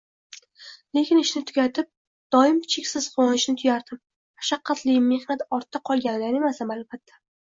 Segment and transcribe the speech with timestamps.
[0.97, 1.89] Lekin ishni tugatib,
[2.35, 7.21] doim cheksiz quvonchni tuyardim mashaqqatli mehnat ortda qolganidan emas, albatta